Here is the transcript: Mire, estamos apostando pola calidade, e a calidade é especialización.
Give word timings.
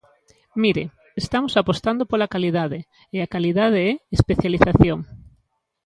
Mire, 0.63 0.83
estamos 1.23 1.53
apostando 1.61 2.03
pola 2.11 2.31
calidade, 2.33 2.79
e 3.15 3.17
a 3.25 3.31
calidade 3.33 3.79
é 3.89 3.91
especialización. 4.17 4.99